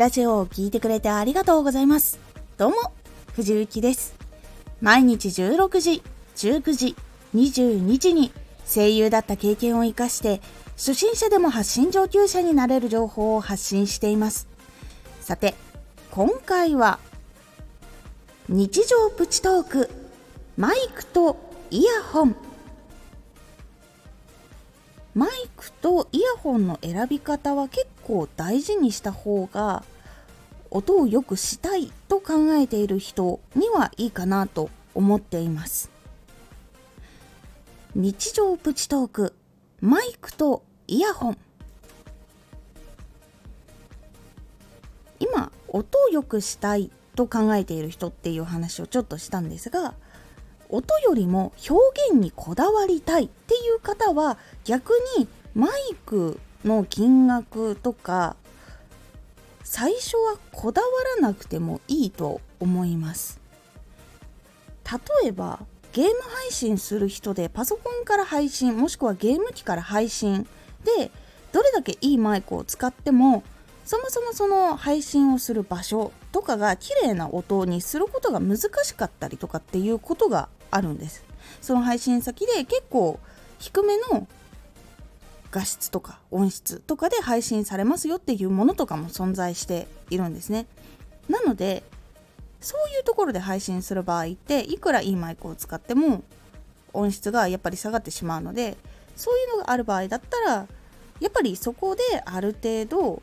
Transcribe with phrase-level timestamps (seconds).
[0.00, 2.18] ラジオを聴いてくれてありがとうございます。
[2.56, 2.76] どうも、
[3.34, 4.14] 藤幸です。
[4.80, 6.02] 毎日16時、
[6.36, 6.96] 19時、
[7.34, 8.32] 22時に
[8.64, 10.40] 声優だった経験を活かして、
[10.78, 14.48] 初心者でも発信上級者になれる情報を発信しています。
[15.20, 15.54] さて、
[16.10, 16.98] 今回は、
[18.48, 19.90] 日常プチトーク、
[20.56, 21.36] マイクと
[21.70, 22.36] イヤホン。
[25.14, 29.84] マイクとイヤホンの選び方は結構大事にした方が
[30.72, 35.90] 音を良くしたいと考えている人にはいいかなと思っています。
[37.94, 39.34] 日常プチトーク
[39.80, 41.38] マイクとイヤホン。
[45.20, 49.94] 今音を良くしたいと考えている人っていう話をちょっとしたんですが
[50.68, 51.78] 音よりも表
[52.10, 58.36] 現にこだわりたいっていう方は逆にマイクの金額とか
[59.62, 63.40] 最初はこだわらなくてもいいと思います。
[65.22, 65.60] 例えば
[65.92, 70.46] ゲーム配信する人でパソコンから配信もしくはゲーム機から配信
[70.84, 71.10] で
[71.52, 73.42] どれだけいいマイクを使っても
[73.84, 81.24] そもそもその配信をする場所とかが綺麗な音にすることが難しかったりとかっていうことがあるんです。
[81.60, 83.18] その配信先で結構
[83.58, 84.28] 低めの
[85.50, 90.66] 画質とか音質とかで配信されますよっていうものとかも存在しているんですね。
[91.28, 91.82] なので
[92.60, 96.22] そういうところで配信する場合っていくらいいマイクを使っても
[96.92, 98.76] 音質がやっぱり下がってしまうので
[99.16, 100.66] そういうのがある場合だったら
[101.20, 103.22] やっぱりそこである程度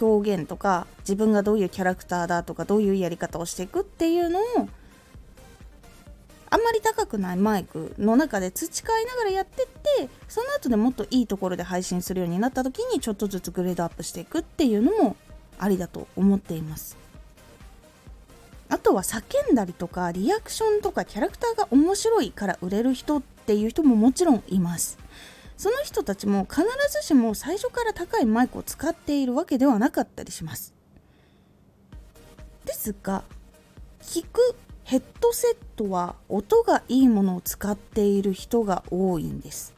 [0.00, 4.68] 表現とか自分がどういうキャラクターだとかどういうやり方をしていくっていうのを
[6.54, 15.16] あんまり高くないマイクの中で培いながらやってってその後でもっといいところで配信するようになった時にちょっとずつグレードアップしていくっていうのも
[15.58, 16.96] ありだと思っています。
[18.68, 24.96] あとは叫んだりとかリアクションとかキャラクターが面白いから売れる人っていう人ももちろんいます。
[25.56, 30.72] その人たちも必ずしも最初から高いマイクを使っているわけではなかったりします。
[32.64, 33.24] ですが
[34.02, 34.54] 聞く
[34.94, 39.74] ヘッドセットは音がいいものを使っている人が多いんです。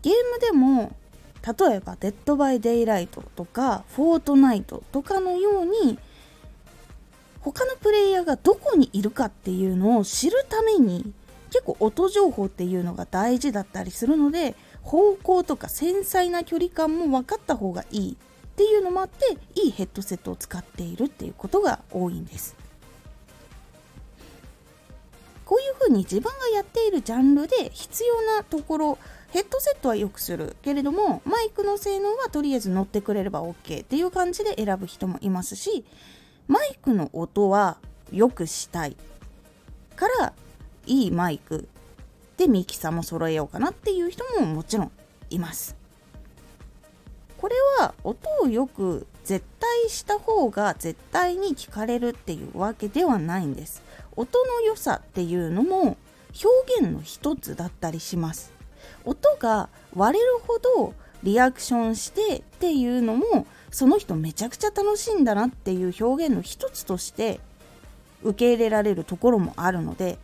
[0.00, 0.96] ゲームでも
[1.42, 5.98] 例えば「デッド・バイ・デイライト」とか「フォートナイト」とかのように
[7.40, 11.12] 他のプレイヤーがどこにいるかっていうのを知るために
[11.50, 22.56] 結構音情報っていうのが大事だったりするので方向とか繊細な距離感も分かった方がいいっていうのもあっていいヘッドセットを使っているっていうことが多いんです。
[25.46, 28.98] こういうふうに自分がやっているジャンルで必要なところ
[29.30, 35.84] ヘッドセットは良くするけれどもマイクの性能はとりあえず乗ってくれれば OK っていう感じで選ぶ人もいますし
[36.48, 37.78] マイクの音は
[38.12, 38.96] 良くしたい
[39.94, 40.32] から
[40.86, 41.68] いいマイク
[42.36, 44.92] でミキサーも揃えようかなっていう人ももちろん
[45.30, 45.76] います。
[47.38, 49.44] これは音をよく絶
[49.82, 53.82] 対した方が絶対に聞かれるっていうわけではないんです。
[54.16, 55.96] 音の良さっていうのも
[56.42, 58.52] 表現の一つだったりします。
[59.04, 67.40] 音が割れるほどリアクションしてっていうのもその人めちゃくちゃ楽しいんだなっていう表現の一つとして
[68.22, 70.18] 受け入れられるところもあるので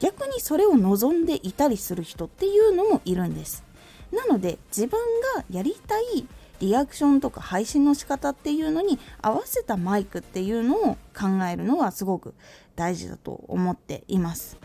[0.00, 3.64] 逆にそれを望んでいたりする人っていうのもいるんです。
[4.12, 4.98] なので自分
[5.36, 6.26] がやりたい
[6.60, 12.34] リアクションとか配信の仕方っていうのに合わせたマイクっていうのを考えるのはすごく
[12.76, 14.58] 大事だと思っています。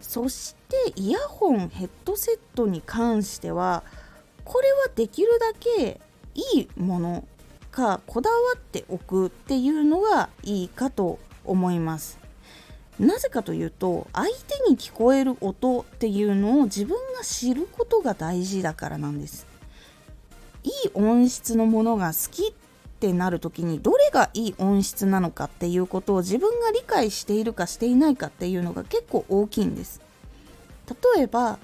[0.00, 3.84] そしてイヤホンヘッドセットに関しては
[4.44, 6.00] これはできるだけ
[6.34, 7.24] いいもの
[7.70, 12.23] かこだわっておくっていうのがいいかと思います。
[12.98, 19.46] なぜかというと相手に聞こえる音っていうのを自分が知ることが大事だからなんです。
[20.62, 22.52] いい音質のものが好きっ
[23.00, 30.00] てなる時にどれがいい音質なのかっていうことを自分が理解しているかしていないかっていうのが結構大きいんです。
[31.16, 31.58] 例えば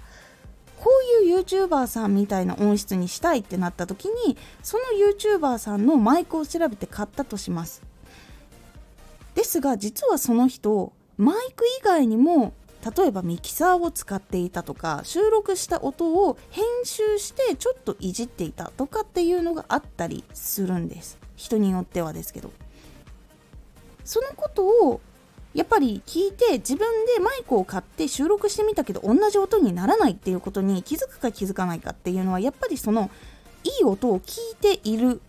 [0.80, 0.90] こ
[1.22, 7.82] ういう YouTuber さんみたいな音質にしたいってなった時にその YouTuber さんのマイクを調べて買ったとします。
[9.34, 12.54] ですが実はその人マイク以外にも
[12.96, 21.18] 例えばミキサーを使っていたとか収録した音を編集してちょっといじっていたとかっていうのがあったりするんです。
[21.36, 22.50] 人によってはですけど。
[24.02, 25.00] そのことを
[25.52, 33.10] やっぱり聞いて自分でマイクを買って収録してみたけど同じ音にならないっていうことに気づくか気づかないかっていうのはやっぱりその
[33.62, 35.20] いい音を聞いている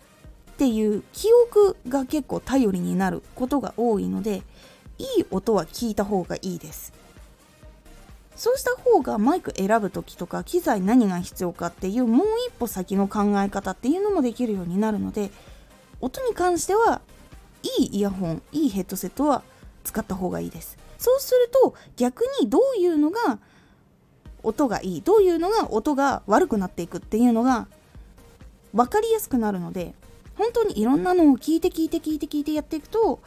[0.51, 4.43] っていう記憶が結構頼りになることが多いので
[5.01, 6.93] いい音は聞いた方がいいです。
[8.35, 15.29] そうした方がマイク選ぶ時とか機材何が必要かっていうもう一歩先の考え方っていうのもできるようになるので
[15.99, 17.01] 音に関しては
[17.61, 19.43] いいイヤホンいいヘッドセットは
[19.83, 20.77] 使った方がいいです。
[20.97, 23.39] そうすると逆にどういうのが
[24.43, 27.67] 音がいいどういうのが音が悪くなっていくっていうのが
[28.73, 29.93] 分かりやすくなるので
[30.37, 33.19] 本当にいろんなのを聞いて聞いて聞いて聞いてやっていくと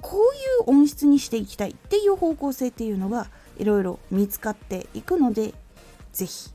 [0.00, 0.18] こう
[0.70, 5.54] いう音質にしていきたいっていう方向性っていうのがいろいろ見つかっていくので
[6.12, 6.50] 是非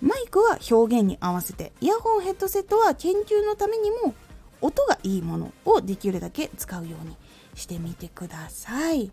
[0.00, 4.14] マイクは表現に合わせてイヤホンヘッドセットは研究のためにも
[4.60, 7.16] 音がいいものをできるだけ使うように
[7.54, 9.10] してみてください。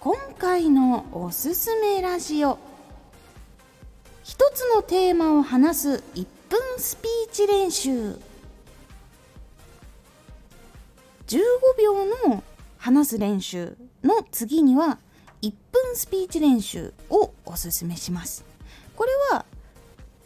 [0.00, 2.58] 今回のおすすめラジオ。
[4.24, 8.29] 一つのテーマを話す1分スピーチ練習。
[11.30, 11.38] 15
[11.80, 12.42] 秒の
[12.76, 14.98] 話す練習の次には
[15.42, 18.44] 1分スピーチ練習をおすすめします。
[18.96, 19.44] これは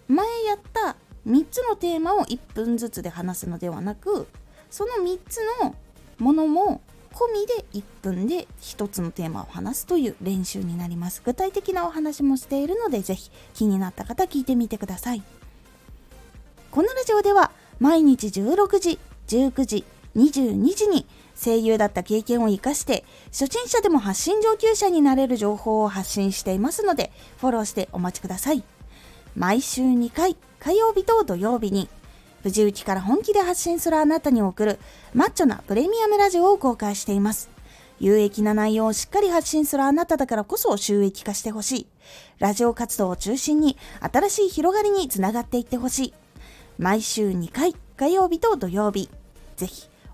[0.09, 0.97] 前やった
[1.27, 4.27] 3つのテーマを1分ずつで話すのではなく
[4.71, 5.75] その3つの
[6.19, 6.81] ものも
[7.13, 11.21] 込みで1分で1つのテーマを話すという練習になります。
[11.23, 15.23] 具体的なお話もしているのでぜひ気になった方聞いてみてください。
[16.71, 18.99] このラジオでは毎日16時
[19.29, 19.85] 19時
[20.17, 28.63] 22時に声優だった経験を生かして初心者でも発信上級者になれる情報を発信していますのでフォローしてお待ちください。
[29.37, 31.89] 毎週2回火曜日と土曜日に
[32.45, 34.79] 藤打ちから本気で発信するあなたに送る
[35.13, 37.51] マッチョなプレミアムラジオを公開しています。
[38.01, 41.87] 有益な内容をしっかり発信するあなただからこそ収益化してほしい。
[42.39, 46.15] ラジオ活動を中心に新しい広がりにつながっていってほしい。
[46.79, 49.09] 毎週2回火曜日と土曜日
[49.57, 49.89] ぜひ